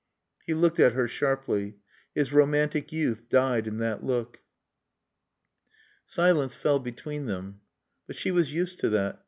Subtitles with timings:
[0.47, 1.75] He looked at her sharply.
[2.15, 4.39] His romantic youth died in that look.
[6.07, 7.61] Silence fell between them.
[8.07, 9.19] But she was used to that.